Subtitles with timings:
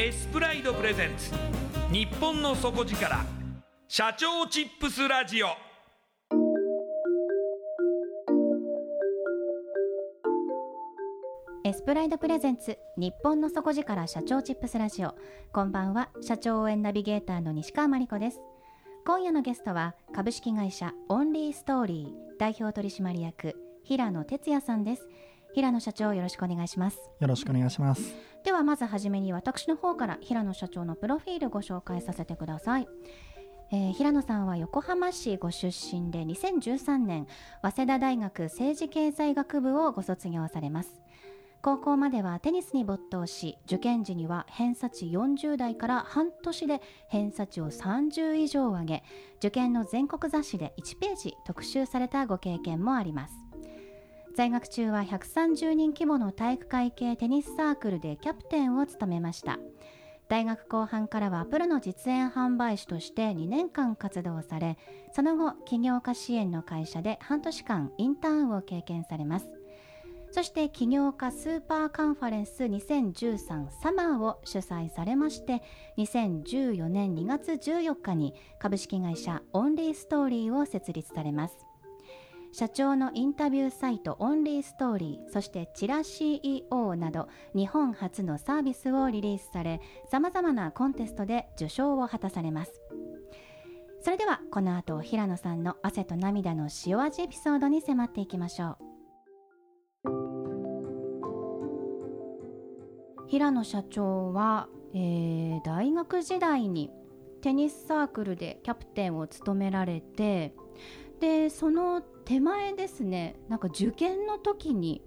[0.00, 1.32] エスプライドプレゼンツ。
[1.92, 3.26] 日本の底力
[3.88, 5.48] 社長チップスラジオ。
[11.64, 15.16] エスプライドプレゼンツ日本の底力社長チップスラジオ。
[15.52, 18.40] こんばんは社長応援ナビゲーターの西川真理子です。
[19.04, 25.08] 今夜のゲストは株式会社オンリーストーリー代表取締役平野哲也さんです。
[25.54, 26.98] 平野社長よろしくお願いします。
[27.20, 28.14] よろしくお願いします。
[28.44, 32.88] ではまずはじめに私の方から平野社長のプロフィールご紹介させてください。
[33.70, 37.26] えー、平野さんは横浜市ご出身で2013年
[37.60, 41.02] 早稲田大学政治経済学部をご卒業されます。
[41.60, 49.02] 高校まではテニスに没頭し受験時には偏差値40代から半年で偏差値を30以上上げ
[49.38, 53.47] 受験の全国雑誌で1ページ特集されたご経験もあります
[54.38, 59.58] 在学中は130人規模の体育会系テニスサークルでキャプテンを務めました。
[60.28, 64.78] 大学後半からはプロの実演販売士として2年間活動され
[65.12, 69.50] その後起業家支援の会社で半年間インターンを経験されます。
[70.30, 75.64] そして起業家スーパーカンファレンス2013サマーを主催されまして
[75.96, 81.67] 2014年2月14日に株式会社オンリーストーリーを設立されます。
[82.52, 92.80] 社長のインタビューサイトオンリーストーリーそしてチラ CEO など日本初のサービスをリリースされさまざまなコンテストで受賞を果たされます。
[94.00, 98.88] それではこの後平野さんの汗と涙の塩味エピソードに迫っていきましょう。
[103.28, 106.90] 平野社長は、えー、大学時代に
[107.42, 110.54] テニスサークルでキャプテンを務められて
[111.20, 115.02] でその手前ですねなんか受験の時に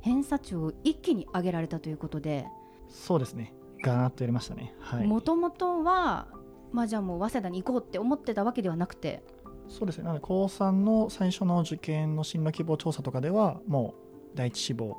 [0.00, 2.46] 偏差値を一気に上げられたということで
[2.88, 3.54] そうですね。
[3.82, 4.74] ガーッとやりましたね。
[5.04, 6.28] もともとは
[6.72, 9.22] まあじゃあもう早稲田に行こうって思ってたわけではなくて
[9.68, 10.04] そうですね。
[10.04, 13.94] なので高3の最初の受験の進路希望調査とかではも
[14.34, 14.96] う第一志望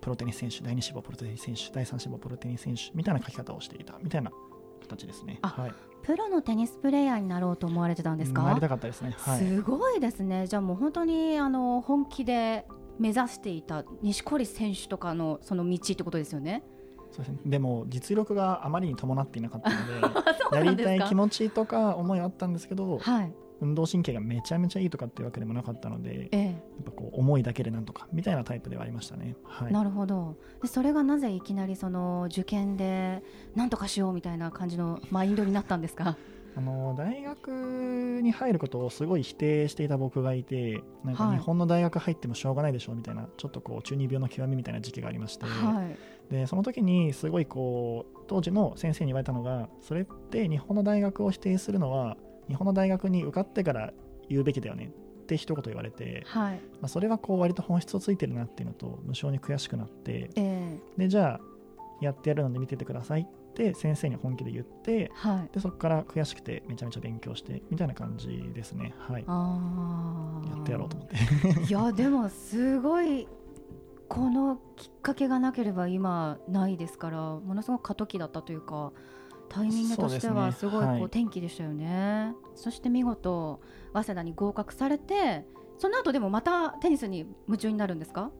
[0.00, 4.30] プロテニス選手第二志望プロテニス選手第三志望プロテニス選手みたいな書き方をしていたみたいな
[4.78, 5.38] 形ですね。
[5.42, 5.72] はい、
[6.02, 8.42] プロのテニスプレーヤーになろうと思われてたんですか？
[8.42, 9.14] なりたかったですね。
[9.18, 10.46] はい、すごいですね。
[10.46, 12.66] じゃあもう本当にあの本気で
[12.98, 16.62] 目指していた錦織選手とかのその道ってことですよね？
[17.10, 17.38] そうですね。
[17.46, 19.76] でも実力があまりに伴っていなかったの
[20.52, 29.34] で、 やりたい気持ちとか思いはあったんですけど、はい、運動神経がめちゃめちゃいいとかっていうわけでもなかったので、ええ、やっぱこう思いだけでなんとかみたいなタイプではありましたね。
[29.44, 30.36] はい、なるほど。
[30.62, 33.22] でそれがなぜいきなりその受験で
[33.54, 36.16] なんとかしようみたいな感じのマインドになったんですか？
[36.56, 52.16] あの大学に入ることをすごい否定していた僕がいてなんか日本の大学入ってもしょうがないでしょうみたいな、はい、ちょっとこう中二病の極みみたいな時期がありまして、はい、でその時にすごいこう当時の先生に言われたのがそれって日本の大学を否定するのは
[52.48, 53.92] 日本の大学に受かってから
[54.28, 54.90] 言うべきだよね
[55.22, 61.40] って一言言われて、はい、まあ、それはこう割と本質をついてるなっていうのと無性に悔しくなって、えー、でじゃあ
[62.00, 68.94] やってやるので見ててくださいって先生に本気で言って、はい、でそこから悔しくてめちゃめちゃ勉強してみたいな感じですね。
[68.98, 69.24] はい。
[70.48, 71.64] やってやろうと思って。
[71.64, 73.26] いやでもすごい
[74.08, 78.92] このきっかけがなければ今ないですからものすごく過渡期だったというか
[79.48, 83.60] タイミングとしてはすごいこう転機でしたよね、はい、して見事
[83.92, 85.44] 早稲田に合格されて
[85.78, 88.30] その後でもまたテニスに夢中になるんですか？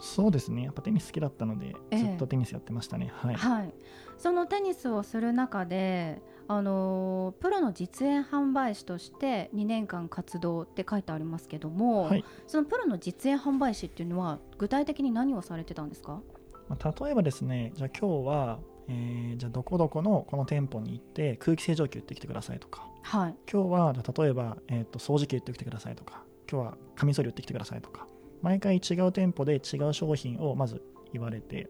[0.00, 0.62] そうですね。
[0.64, 3.74] やっぱテニス好きだったので、えずっとテニスやってましたね、はい、はい、
[4.18, 16.20] そのテニスをする中であのプロの実演販売士として2年間活動って書いてありますけども、はい、そのプロの実演販売士っていうのは具体的に何をされてたんですか、
[16.68, 18.58] まあ、例えばですねじゃあ今日は
[18.90, 26.24] えー、じゃあどこどこのこの店舗に行って空気清浄機売ってきてくださいとか、はい、今日は例えば、えーと、掃除機売ってきてくださいとか。
[26.50, 28.08] 今日はカミソリ売ってきてくださいとか。
[28.42, 30.82] 毎回違う店舗で違う商品をまず
[31.12, 31.68] 言われて。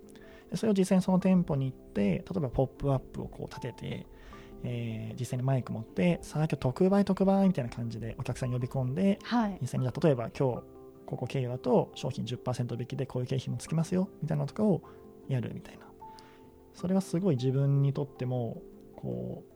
[0.50, 4.06] でそれを実際にその店舗に行って例えばポップアップをこう立てて、
[4.64, 10.62] えー、実際にマイク持ってさあ今日特売特売みたいな感じでお客さん呼び込んで、はい、実際にじゃ例えば今日
[11.06, 14.82] ここ経由だと商品10%引きでこういう経費もつきますよみたいなのとかを
[15.28, 15.89] やるみたいな
[16.74, 18.62] それはすごい自分にとっても
[18.96, 19.50] こう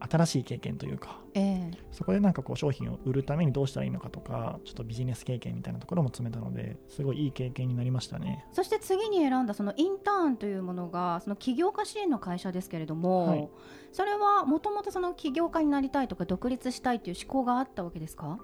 [0.00, 8.46] 新しい経験というか、えー、そこでなんかこう商品を売るためにどうしたらいいのかとかちょっとビジネス経験みたいなところも詰めたのですごいいい経験になりましたね。
[8.52, 13.48] そして次に選んだそのインターンというものがその起業家支援の会社ですけれども、はい、
[13.90, 18.38] それはもともとその起業家になりたいとか独立したいという思考があったわけですか？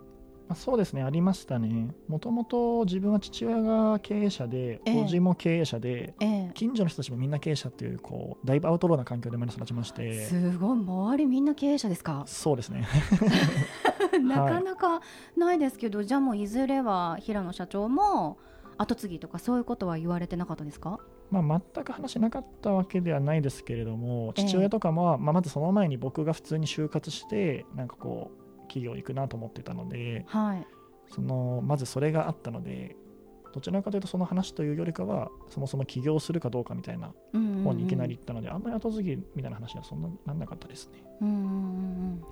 [0.49, 1.89] あ、そうですねありましたね。
[2.07, 10.25] もともと自分は父親が経営者で、えー、叔父も経営者で、えー、近所の人たちもみんな経営者っていうこうだいぶアウトローな環境で生まれ育ちまして。
[10.27, 10.79] すごい。
[10.79, 12.25] 周りみんな経営者ですか？
[12.27, 12.87] そうですね。
[14.23, 15.01] なかなか
[15.37, 18.39] ないですけど、はい、じゃあもういずれは平野社長も
[18.77, 21.01] 後継ぎとかそういうことは言われてなかったですか？
[21.31, 28.44] まあ、全く話なかったわけではないですけれども父親とかも、まあ、まずその前に僕が普通に就活してなんかこう
[28.75, 30.67] 企業行くなと思ってたので、はい、
[31.15, 32.97] そのまずそれがあったので
[33.53, 41.05] どちらかというとその話というよりかはそもそも起業するかどうかみたいな方にいきなり行ったので、あんまり後継ぎみたいな話はそんななんなかったですね。
[41.23, 42.25] うん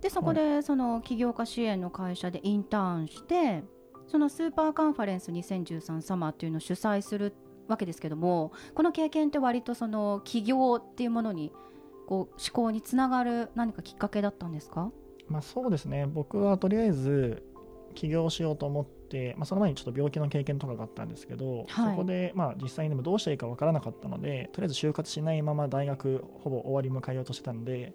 [0.00, 3.64] でそこでその起業家支援の会社でインターンして、
[4.06, 7.34] そのスーパーカンファレンス2013サマーっていうのを主催する
[7.66, 11.52] わけですけどもこの経験って割とその起業っていうものに
[12.06, 14.90] こう思考につながる何かきっかけだったんですか？
[15.28, 16.06] まあ、そうですね。
[16.06, 17.42] 僕はとりあえず
[17.94, 27.92] 起業しようと思って、まあ、その前にちょっと病気の経験とかがあったんですけど、はい、そこでまあ実際にでもどうしたらいいか分からなかったのでとりあえず就活しないまま大学ほぼ終わり迎えようとしてたので、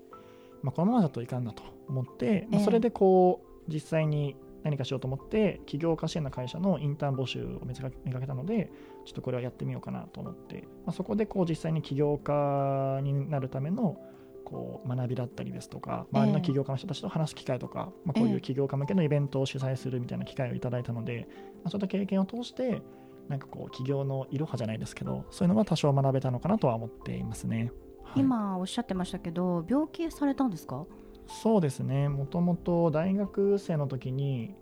[0.62, 7.90] まあ、このままだといかんなと思って、まあ、それでこう実際に何かしようと思って起業家支援の会社のインターン募集を見か
[8.20, 8.72] けたので
[9.06, 13.98] ちょっとこれはやってみようかなと思って、まあ、そこでこう実際に起業家になるための
[14.44, 22.82] こう学びだったりですとか周りの起業家の人たちと話す機会とか、まあ、こういう起業家向けのイベントを主催するみたいな機会をいただいたので、まあ、そういった経験を通して
[23.29, 27.72] なんかこう起業のいろはじゃないですけどそういうのは多少学べたのかなとは思っていますね、
[28.03, 30.86] はい、今おっしゃってましたけど病気されたんですか？
[31.25, 32.10] そうですね。
[32.10, 34.56] もともと大学生の時に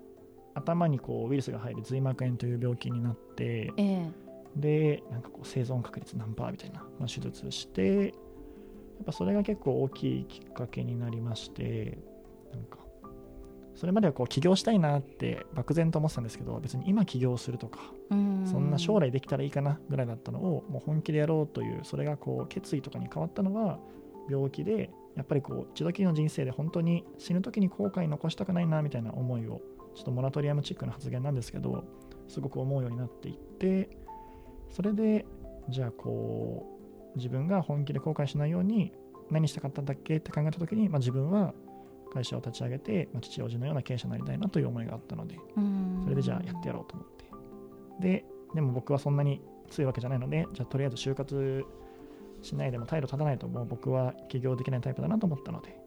[0.53, 4.11] 頭にこうウイルスが入る髄膜炎という病気になって、ええ、
[4.55, 8.13] でなんかこう生存確率何パーみたいな、まあ、手術して
[9.01, 11.97] っぱそれが結構大きいきっかけになりまして
[12.53, 12.79] なんか
[13.75, 17.79] それまではこう起業したいなって漠然と思ってたんですけど別に今起業するとか
[18.09, 18.15] そ
[18.59, 23.79] んな将来できたらいいかなぐらいだったのをもう本気でやろうというそれがこう決意とかに変わったのは
[24.29, 29.61] 病気でやっぱりこう一度きりの人生で本当に死ぬ時に後悔残したくないなみたいな思いを
[29.95, 31.83] ちょっとモラトリアムチックな発言なんですけど
[32.27, 33.89] すごく思うようになっていって
[34.69, 35.25] それで
[35.69, 36.80] じゃあこう
[37.15, 38.91] 自分が本気で後悔しないように
[39.29, 41.53] 何したかったんだっけって考えた時に、まあ、自分は
[42.13, 45.37] 会社を立ち上げて、まあ、父親父のような経営者になりたいなという思いがあったので
[46.03, 47.25] それでじゃあやってやろうと思って。
[47.99, 51.63] ででも僕はそんなに強いわけじゃないのでじゃあとりあえず就活
[52.41, 55.81] しないでも態度立たないともう僕は起業できないタイプだなと思ったので。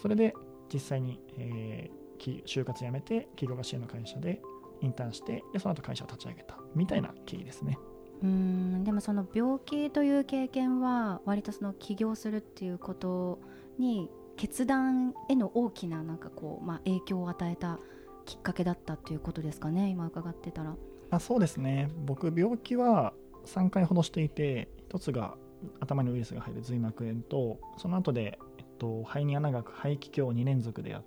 [0.00, 0.34] それで
[0.72, 4.40] 実際に、えー、就活辞めて起業家支援の会社で
[4.80, 7.78] インターンしてでその後会社を立ち上げたみたいな経緯ですね。
[8.22, 8.84] うん。
[8.84, 13.38] でもその病気という経験は割とその起業するっていうこと
[13.78, 17.78] に決断への大きななんかこう、まあ、影響を与えた
[18.24, 20.76] きっかけだったということですかね今伺ってたら。
[21.10, 21.90] あそうですね。
[22.04, 23.14] 僕病気は
[23.46, 25.36] 3回ほどしていて1つが
[25.80, 31.04] 頭にウイルスが入る髄膜炎とその後で、えっと、肺に穴が開く肺気胸を2連続でやっ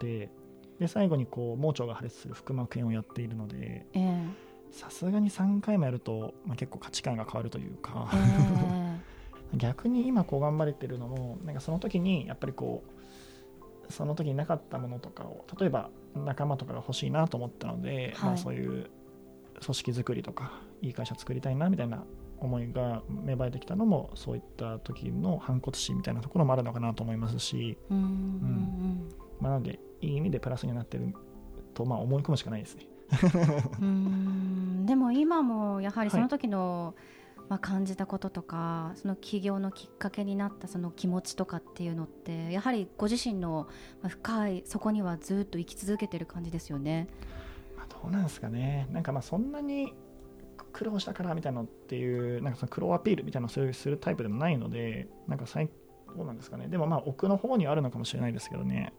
[0.00, 0.30] て
[0.78, 3.86] で最後にこう盲腸が破裂する腹膜炎をやっているので
[4.74, 12.82] さすがに3回もやると、まあ、結構価値観が変わるというか、えー、 逆に今こう頑張れてるのもなんかその時にやっぱりこ
[13.88, 18.90] うその時になかったものとかを例えば仲間とかが欲しいなと思ったので、はい、まあ、そういう
[19.62, 22.04] 組織作りとかいい会社作りたいなみたいな
[22.38, 29.08] 思いが芽生えてきたのもそういった時の反骨心みたいなところもあるのかなと思いますし、うん、うん、
[29.40, 31.14] まあ、なのでいい意味でプラスになってる
[31.74, 32.86] とまあ思い込むしかないですね
[33.80, 36.94] うんでも今もやはりその時の、
[37.36, 43.68] はい、まあ、感じたこととかその起業のきっかけになったその気持ちとかっていうのってやはりご自身の
[44.06, 47.08] 深いそこにはずっと生き続けてる感じですよね。
[47.76, 48.88] まあ、どうなんですかね。
[48.90, 49.94] なんかまあそんなに
[50.72, 55.68] 苦労したからみたいなのっていうなんかその苦労アピールみたいなのをそういうするタイプでもないのでなんか最
[56.16, 56.68] どうなんですかね。
[56.68, 58.92] でもまあ奥の方にはあるのかもしれないですけどね。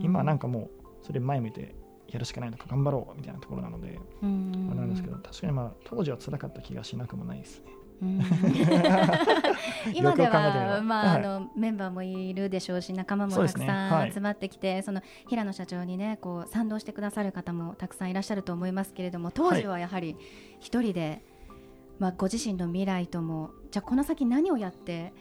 [0.00, 0.70] 今なんかも
[1.02, 1.74] うそれ前向いて
[2.08, 7.72] やるしかないのか頑張ろうみたいなところなのであれなんですけど確かにまあ当時は辛かった気がしなくもないですね。
[9.94, 20.16] 今では、まあ、あのメンバーもいるでしょうし仲間もたくさん集まってきてそ、の平野社長にねこう賛同してくださる方もたくさんいらっしゃると思いますけれども当時はやはり
[20.58, 21.22] 一人で、はい、
[22.00, 25.12] まあ、ご自身の未来ともじゃあこの先何をやって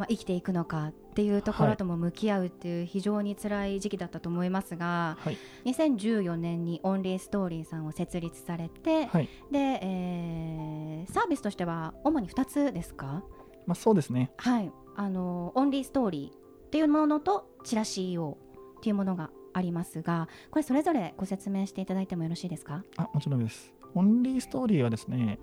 [0.00, 13.22] まあ、生きていくのかっていうところとも向き合うっていう非常に辛い時期だったと思いますが、はい、2014年にオンリーストーリーさんを設立されて、はい、で、えー、サービスとしては主に2つですか、
[13.66, 18.36] まあ、そうですね、はい、あのオンリーストーリーっていうものとチラシ EO っ
[18.80, 22.84] ていうものがありますがこれそれぞれご説明していただいてもよろしいですか？
[22.96, 23.74] あもちろんです。
[23.94, 25.38] オンリーストーリーはですね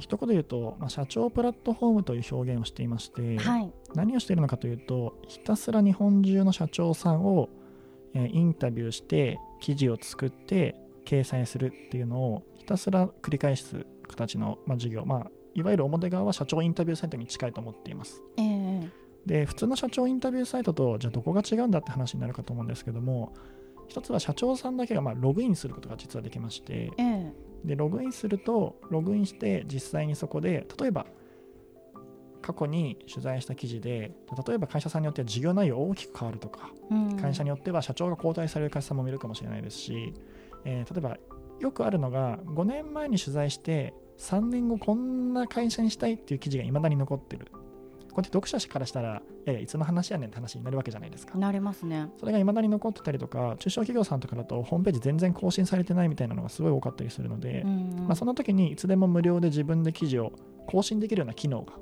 [0.00, 7.48] 一言で言うと、まあ、社長プラットフォームという表現をしていまして、はい、何をしているのかというとひたすら日本中の社長さんを、
[8.14, 18.22] えー、インタビューして記事を作って掲載するっていうのをひたすら繰り返す形の、まあ、事業、まあ、いわゆる表側は社長インタビューサイトに近いと思っています。
[18.36, 18.90] えー、
[19.24, 23.32] で普通の社長インタビューサイトとじゃあどこが違うんだって話になるかと思うんですけども
[23.88, 31.06] 一つは社長さんだけがまあログインすることが実はできまして、えーでログインするとログインして実際にそこで例えば
[32.42, 34.12] 過去に取材した記事で
[34.46, 40.14] 例えば会社さんによっては事業内容大きく変わるとか、うん、会社によっては社長が交代される会社さんもいるかもしれないですし、
[40.64, 41.16] えー、例えば
[41.58, 47.50] よくあるのが5年前に取材して3年後こんな会社にしたいっていう記事がいまだに残ってる
[48.16, 51.36] こうやって読者からしたら、いやいつの話やねんって話になるわけじゃないですか。
[51.36, 52.08] なりますね。
[52.18, 60.32] それがいまだに残ってたりとか、中小企業さんとかだと、ホームページ全然更新されてないみたいなのがすごい多かったりするので、まあ、その時にいつでも無料で自分で記事を
[60.66, 61.74] 更新できるような機能が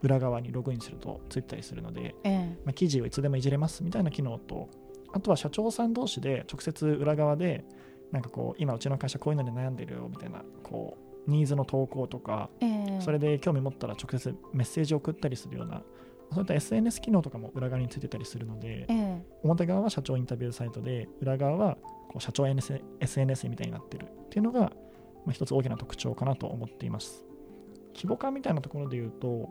[0.00, 4.70] 裏側にログインするとついたりするので、ええ、まあ、記事をいつでもいじれますみたいな機能と、
[5.12, 7.66] あとは社長さん同士で直接裏側で、
[8.10, 15.82] なんかこう、今うちの会社こういうので悩んでるよみたいな、こう、ニーズの投稿とか、えそれで興味持ったら直接メッセージを送ったりするような
[16.32, 21.76] そういった SNS 機能とかも裏側についてたりするので、えー、表側は社長インタビューサイトで裏側は
[22.08, 24.70] こう社長 SNS みたいになってるっていうのが、ま
[25.28, 27.24] あ、一つ大きな特徴かなと思っています。
[27.94, 29.48] 規模感みたいなところで言うと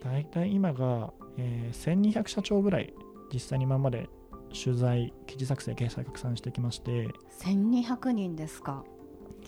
[0.00, 2.94] 大体今が、えー、1200社長ぐらい
[3.32, 4.08] 実際に今まで
[4.54, 7.08] 取材記事作成掲載拡散してきまして
[7.40, 8.84] 1200人ですか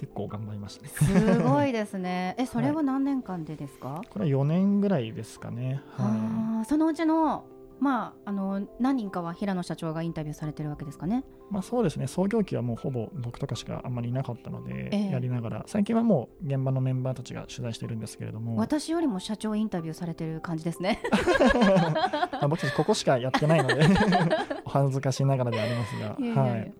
[0.00, 0.88] 結構頑張りましたね。
[0.88, 2.34] すごいですね。
[2.40, 5.82] えそれは何年間でですか、はい、これは4年ぐらいですかね。
[5.90, 6.64] はい。
[6.64, 7.44] そのうちの
[7.80, 11.24] まあ、あの何人かは平野社長がインタビューされてるわけですかね？
[11.50, 12.06] まあ、そうですね。
[12.06, 15.64] 創業期はもうほぼ僕とかしかあんまりいなかったので、やりながら。
[15.66, 18.56] 最近はもう現場のメンバーたちが取材してるんですけれども。
[18.56, 21.00] 私よりも社長インタビューされてる感じですね。
[22.32, 23.80] まあ僕たちここしかやってないので
[24.64, 26.16] お恥ずかしながらでありますが。
[26.18, 26.72] いやいやいやはい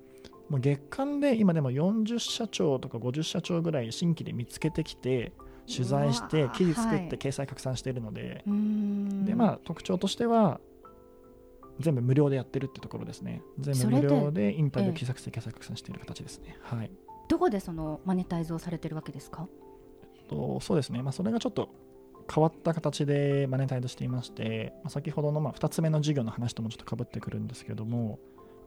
[0.51, 5.33] もう月間で今でも40社長とか50社長ぐらい新規で見つけてきて
[5.67, 8.55] 取材して記事作って掲載拡散しているのでは
[9.23, 10.61] い、でまあ、特徴としては
[11.79, 13.43] 全部無料でやってるってところですね。
[13.59, 16.91] 全部無料でインタビュー記作成掲載拡散している形ですね、はい、
[17.29, 19.49] どこでそのマネタイズをされてるわけですか？
[20.29, 21.71] とそうですね、まあ、それがちょっと
[22.33, 28.19] 変わった形でマネタイズしていまして、まあ、先ほどのまあ2つ目の事業の話ともちょっとかぶってくるんですけども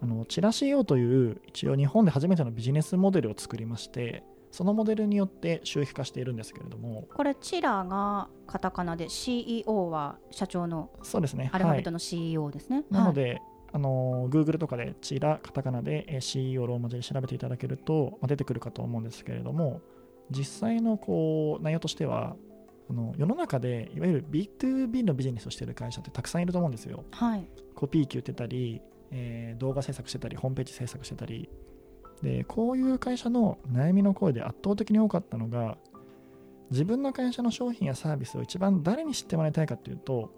[0.01, 13.41] あのチラシ用という一応日本で初めてのビジネスモデルを作りましてそのモデルによって収益化しているんですけれどもこれチラがカタカナで CEO は社長のそうですねアルファベットの CEO ですね、はい、なので、はい、
[13.73, 19.81] あの Google とかでチラカタカナで CEO ローマ字で調べていただけると、まあ、出てくるかと思うんですけれども
[20.29, 22.35] 実際のこう内容としては
[22.89, 27.05] あの世の中でいわゆる B2B のビジネスをしている会社ってたくさんいると思うんですよ。
[27.11, 28.81] はい、コピー機売ってたり、
[29.13, 31.49] えー、動画制作してたりホームページ制作してたり。
[32.21, 35.77] でこういう会社の悩みの声で圧倒的に多かったのが
[36.71, 40.31] 自分の会社の商品やサービスを一番誰に知ってもらいたいかというと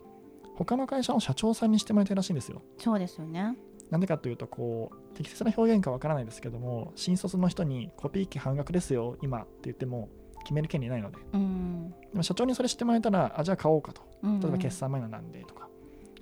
[0.55, 2.63] 他の会社の社長さんに知ってもらいたいらしいんですよ。
[2.79, 3.55] そうですよね。
[3.91, 14.01] なんでかというとこう適切な表現かわからないですけども新卒の人にコピー機半額ですよ今って言っても決める権利ないので、うん、でも社長にそれ知ってもらえたらあじゃあ買おうかと。
[14.23, 15.69] 例えば決算前のなんでとか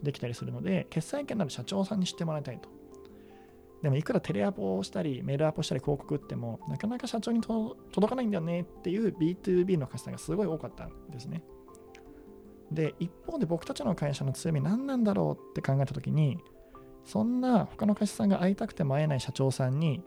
[0.04, 2.70] できたりするので決済権のある社長さんに知ってもらいたいと
[3.84, 11.44] でもいくらテレアポをしたり、メールアポしたり広告打っても、なかなか社長に届かないんだよねっていう B2B の会社がすごい多かったんですね。
[12.72, 16.38] で、一方で僕たちの会社の強み何なんだろうって考えたときに、
[17.04, 20.02] そんな他の会社さんが会いたくても会えない社長さんに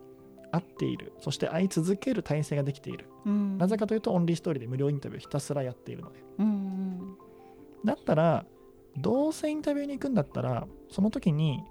[0.53, 3.11] 会っている、そして会い続ける体制ができている。
[3.27, 6.25] うん、なぜかというと、オンリーストーリーで無料インタビューひたすらやっているので。
[6.39, 7.17] うんうん、
[7.85, 8.47] だったら、
[8.99, 11.63] どうせインタビューに行くんだったら、その時に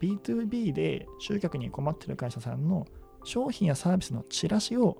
[0.00, 2.86] B2B で集客に困ってる会社さんの
[3.24, 4.96] 商品やサービスのチラシを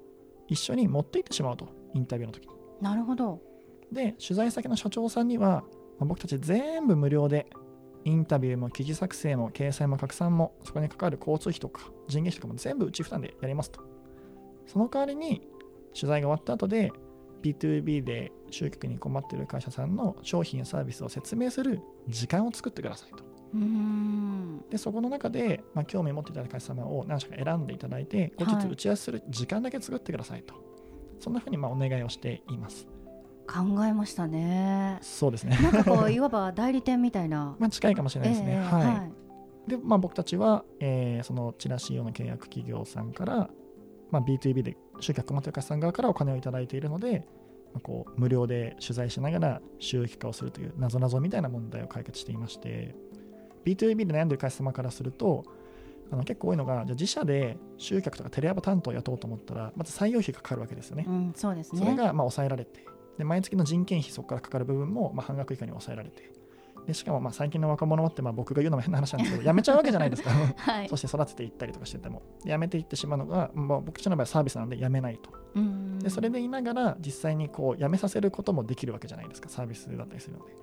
[0.49, 2.55] 一緒に持っていってしまうと、インタビューの時に。
[2.81, 3.41] なるほど。
[3.93, 5.65] で、取材先の社長さんには、
[5.99, 7.47] まあ、僕たち全部無料で、
[8.05, 13.81] インタビューも記事作成も掲載も拡散も、そこに関わる交通費とか人件費とかも全部うち負担でやりますと。
[14.67, 15.43] その代わりに、
[15.95, 16.93] 取材が終わった後で、
[17.43, 23.25] B2B で集客に困っている会社さんの商品やサービスを説明する時間を作ってくださいと。
[24.71, 30.63] でそこの中で、まあ、興味を持っていただいた会社様を何社か選んでいただいて後日打ち合わせする時間だけ作ってくださいと、はい、
[31.19, 32.87] そんなふうにまあお願いをしています。
[33.49, 34.99] 考えましたね。
[35.03, 35.59] そうですね。
[35.61, 37.57] なんかこういわば代理店みたいな。
[37.59, 38.93] まあ近いかもしれないですね、えー、はい、は
[39.67, 43.51] い、で、まあ、僕たちは、えー、そのチラシ用の契約企業さんから、
[44.11, 47.27] まあ、B2B で集客持ってる会社さん側からお金を頂いているので、
[47.73, 52.95] まあ、こう無料で取材しながら収益化をするというなぞなぞみたいな問題を解決していまして
[53.65, 55.45] B2B で悩んでる会社様からすると、
[56.11, 61.05] あの結構多いのが、じゃ自社で集客とかテレアポ担当を雇おうと思ったら、まず採用費がかかるわけですよね。
[61.07, 62.85] うん、そうですねそれがまあ抑えられて、
[63.19, 66.33] で毎月の人件費、そこからかかる部分もまあ半額以下に抑えられて、
[66.87, 75.31] でしかもまあ最近の若者ってまあ僕が言うのも変な話なんですけど、 辞めちゃうわけじゃないですか、はい、そして育てていったりとかしてても、辞めていってしまうのが、まあ、僕たちの場合はサービスなので辞めないと。
[76.01, 80.53] でそれでいながら、実際にこう辞めさせることもできるわけじゃないですか、サービスだったりするので。
[80.53, 80.57] っ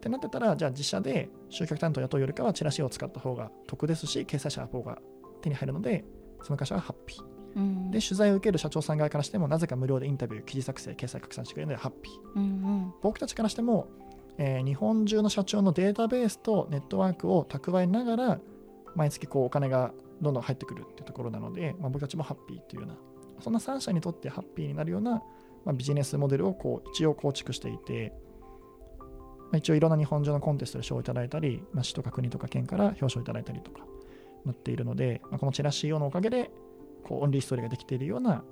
[0.00, 4.98] てなってたら、じゃあ自社で集客担当を雇うよりかはチラシを使った方が得ですし、掲載者の方が
[5.42, 6.04] 手に入るので、
[6.42, 7.40] その会社はハッピー。
[7.56, 12.38] うん、で、取材を受ける社長さん側からしても、なぜか無料でインタビュー、記事作成、掲載拡散してくれるのでハッピー。
[12.38, 13.88] うんうん、僕たちからしても、
[14.38, 18.40] えー、日本中の社長のデータベースとネットワークを蓄えながら、
[18.94, 22.96] 毎月こうお金がどんどん入ってくるっていうところなので、まあ、僕たちもハッピーというような、
[23.40, 25.22] そんな3社にとってハッピーになるような、
[25.64, 28.12] まあ、ビジネスモデルをこう一応構築していて、
[28.98, 29.06] ま
[29.54, 33.80] あ、一応いろんな日本中のコンテストで賞をいただいたり、まあ、市とか国とか県から表彰いただいたりとか
[34.44, 36.50] なっているので、まあ、このチラシ用のおかげで
[37.04, 38.44] こうオンリーストーリーができているような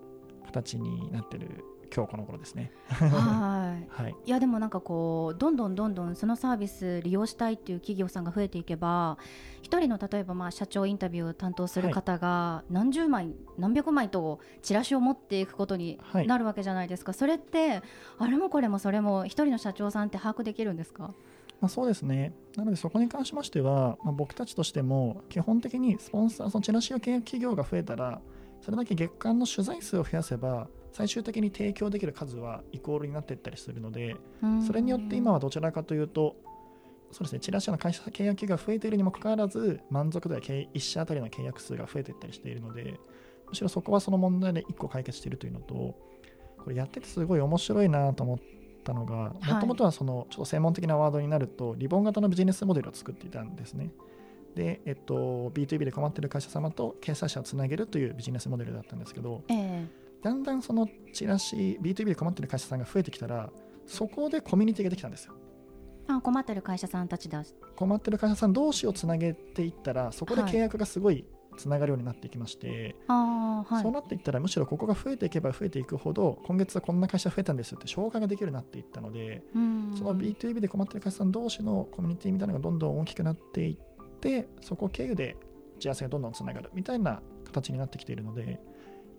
[0.47, 2.71] 形になってる今日この頃ですね。
[2.89, 9.19] はい、 はい、いやでもなんかこうどんどんどんどんそのサービス利用したいっていう企業さんが増えていけば
[9.63, 17.83] 一人の例えばまあ社長インタビューを担当する方が何十枚、はい、何百枚とチラシを持っていくことになるわけじゃないですか、はい、それって
[18.19, 21.15] あれもこれもそれも一人の社長さんって把握できるんですか？
[21.61, 22.33] まあ、そうですね。
[22.57, 28.21] なのでそこに関しましては、まあ、僕たちとしても基本的にスポンサー、そのチラシを契約企業が増えたら、
[28.61, 34.17] それだけ月間の取材数を増やせば、最終的に提供できる数はイコールになっていったりするので、
[34.67, 36.37] それによって今はどちらかというと、
[37.11, 42.99] そうですね、チラシの会社契約が増えているにもかかわらず、満足度や1社当たりの契約数が増えていったりしているので、
[43.49, 45.75] むしろそこはその問題で1個解決しているというのと、
[46.59, 48.39] これやっててすごい面白いなと思っ
[48.85, 53.91] たのが、もともとはそのちょっと専門的なワードになると、リボン型のビジネスモデルを作っていたんですね。
[54.55, 63.51] で、えっと、B2B で困っている会社様と掲載者をつなげるというビジネスモデルだったんですけど、えーだんだんそのチラシ B2B で困ってる会社さんが増えてきたら
[63.87, 65.35] そこでコミュニティができたんですよ。
[66.09, 67.45] あ困ってる会社さんたちだ。
[67.77, 71.25] 困ってる会社さん同士をつなげていったらそこで契約がすごい
[71.59, 79.43] つながるようになっていきまして、はい、そうなっていったらむしろここが増えていけば増えていくほど今月はこんな会社増えたんですよって紹介ができるようになっていったので、
[79.99, 85.37] その B2B で困ってる会社さん同士のコミュニティみたいなのがどんどん大きくなっていってそこ経由で
[85.77, 88.61] 打ち合わせがどんどんつながるみたいな形になってきているので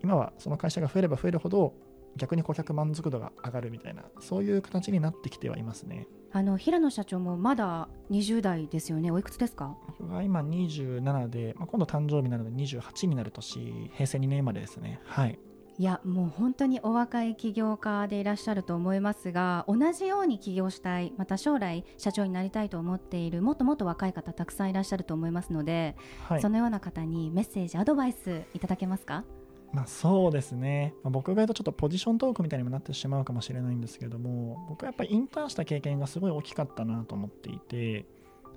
[0.02, 1.74] 今はその会社が増えれば増えるほど
[2.16, 6.06] 逆に顧客満足度が上がるみたいなそういう形になってきてはいますね。
[6.32, 9.10] あの平野社長もまだ20代ですよね。
[9.10, 9.76] おいくつですか？
[10.24, 15.00] 今27で、まあ、今度誕生日なので28になる年平成2年までですね。
[15.04, 15.38] はい。
[15.78, 25.96] いやもう本当にお若い起業家でいらっしゃると思いますが同じように起業したいまた将来社長になりたいと思っているもっともっと若い方たくさんいらっしゃると思いますので、
[26.28, 29.24] はい、そのような方にメッセージアドバイスいただけますか？
[29.72, 38.04] まあ、そうですね、まあ、僕が言うとちょっとポジショントークみたいにもなってしまうかもしれないんですけども僕はやっぱりインターンした経験がすごい大きかったなと思っていて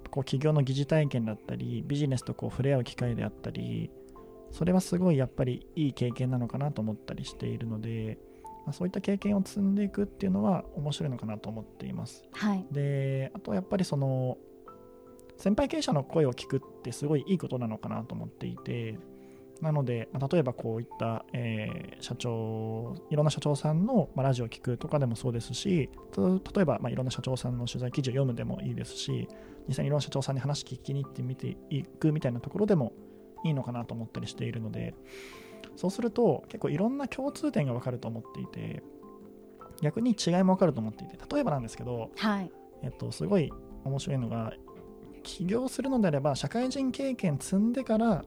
[0.09, 3.91] こう企業の疑似体験だったりビジネスとこう触れ合う機会であったり
[4.51, 8.19] それはすごいやっぱりいい経験なのかなと思ったりしているので、
[8.65, 12.23] まあ、そういった経験を積んでいくっていうのは面白いのかなと思っています。
[12.33, 14.37] はい、であとやっぱりその
[15.37, 18.99] 先輩経営者の声を聞くってすごいいいことなのかなと思っていて
[19.63, 29.27] なので、ま例えばこういった、えー、社長、いろんな社長さんの、まラジオを聞くとかでもそうですし、例えば、まいろんな社長さんの取材記事を読むでもいいですし、
[29.67, 32.91] 実際にいろんな社長さんに話聞きに行ってみていくみたいなところでも
[33.45, 34.93] いいのかなと思ったりしているので、
[35.77, 38.83] そうすると結構いろんな共通点が分かると思っていて、
[39.81, 42.51] 逆に違いも分かると思っていて、例えばなんですけど、はい、
[42.83, 43.51] えっと、すごい
[43.85, 44.53] 面白いのが、
[45.23, 48.25] 起業するのであれば、社会人経験積んでから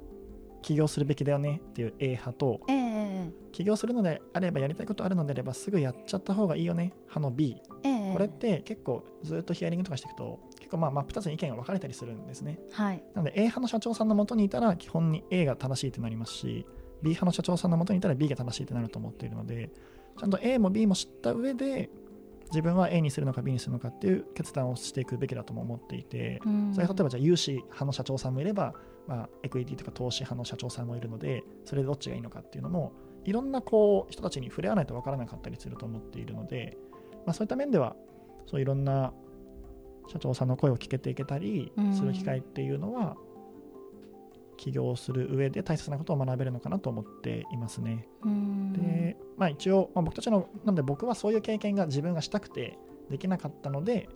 [0.63, 16.67] 起業するべきだよねっていう A 派と、えー、起業するのであればやりたいことあるのであればすぐやっちゃった方がいいよね派の B、えー、これって結構ずっとヒアリングとかしていくと結構まあ真っ二つに意見が分かれたりするんですね、はい、なので A 派の社長さんのもとにいたら基本に A が正しいってなりますし
[17.03, 19.71] B 派の社長さんのもとにいたら B が正しいってなると思っているので
[20.19, 21.91] ちゃんと A も B も知った上で
[22.51, 26.41] 自分は A にするのか B にするのかっていう決断をしていくべきだとも思っていて、
[26.73, 28.73] それ例えばじゃあ融資派の社長さんもいれば
[29.07, 32.93] まあ、エクイティとか投資派の社長さんもいるので、それでどっちがいいのかっていうのも、
[33.25, 36.77] いろんなこう人たちに触れ合わないと分からなかったりすると思っているので、
[37.25, 37.97] まあ、そういった面では、
[38.47, 39.13] そういろんな
[40.09, 43.17] 社長さんの声を聞けていけたりする機会っていうのは、
[44.57, 48.09] 起業する上で大切なことを学べるのかなと思っていますね。
[48.73, 52.79] で、まあ、一応、まあ、僕たちの、なので僕はそういう経験が自分がしたくて
[53.11, 54.09] できなかったので、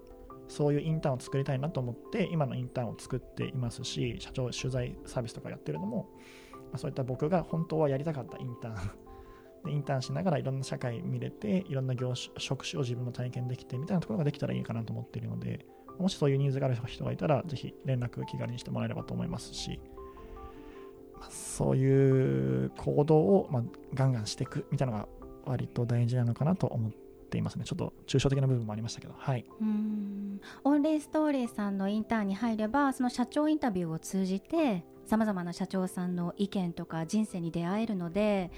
[0.51, 6.11] そういうインターンを作りたいなと思って今のインターンを作っていますし社長取材サービスとかやってるのも、
[6.73, 8.75] ま、そういった僕が本当はやりたかったインターン。
[9.65, 15.67] でインターンしながらいろんな社会見れていろんな業種職種を自分も体験できてみたいなところができたらいいかなと思っているので
[15.99, 19.79] もしそういうニーズがある人がいたらぜひ連絡気軽にしてもらえればと思いますし、
[21.21, 25.09] まあ、そういう行動を、ま、ガンガンしていくみたいなのが
[25.45, 27.65] 割と大事なのかなと思ってっていますね。
[27.65, 29.15] ちょっと抽象的な部分もありましたけど。
[29.17, 29.47] はい。
[29.61, 30.41] うん。
[30.65, 38.51] オンリーストーリーさんのインターンに入ればその社長インタビューを通じてさまざまな社長さんの意見とか人生に出会えるので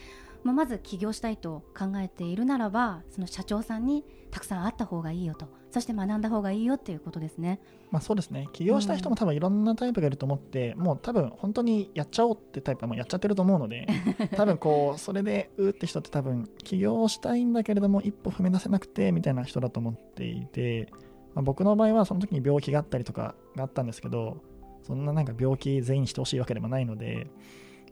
[0.44, 5.61] まあ、まず起業したいと考えているならばその社長さんにたくさん会った方がいいよと。
[5.72, 7.58] そして学んだ方がいいよっていうことですね。
[7.90, 13.86] まあ、そうですね起業した人も多分いろんなタイプがいると思って、うん、もう多分本当にやっちゃおうってタイプはもうやっちゃってると思うので
[14.36, 20.88] 多分こうそれでうって人って多分起業したいんだけれども一歩踏み出せなくてみたいな人だと思っていて、
[21.34, 24.38] まあ、僕の場合はその時に病気があったりとかがあったんですけど
[24.82, 27.28] そんななんか病気全員にしてほしいわけでもないので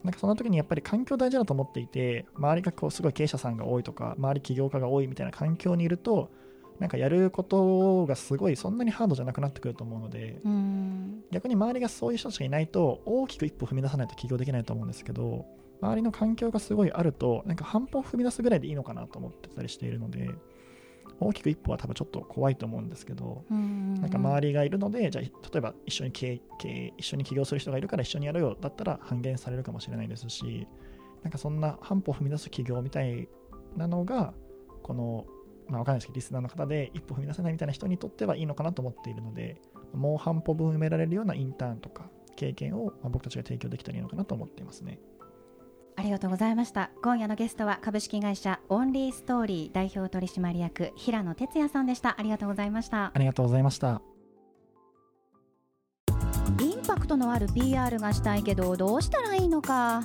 [0.02, 6.30] なんかその時にやっぱり環境大事だと思っていて、周りがこうすごい経営者さんが多いとか、周り起業家が多いみたいな環境にいると、
[6.80, 10.40] なんかやることがすごいそんなにハードじゃなくなってくると思うので、
[11.30, 15.44] 逆に周りがそういう人たちがいないと、大きく一歩踏み出さないと起業できないと思うんですけど、
[15.82, 20.30] 周りの環境がすごいあると、なんか半歩踏み出すぐらいでいいのかなと思ってたりしているので、
[21.20, 30.66] 大きく一歩は多分ちょっと怖いと思うんですけど、なんか周りがいるので、じゃあ、例えば一緒に経営、一緒に起業する人がいるから一緒にやるよだったら半減されるかもしれないですし、
[31.22, 33.28] なんかそんな半歩踏み出す起業みたい
[33.76, 34.32] なのが、
[34.82, 35.26] この、
[35.70, 39.60] まあ、わかんないですけど、リスナーの方で一歩踏み出せないみたいな人にとってはいいのかなと思っているので、
[39.94, 44.98] もう半歩分埋められるようなインターンとか経験を、まあ、僕たちが提供できたらいいのかなと思っていますね。
[45.96, 46.90] ありがとうございました。
[47.02, 52.18] 今夜のゲストは株式会社オンリーストーリー代表取締役平野哲也さんでした。
[52.18, 53.12] ありがとうございました。
[53.14, 54.00] ありがとうございました。
[56.60, 60.04] インパクトのある PR がしたいけどどうしたらいいのか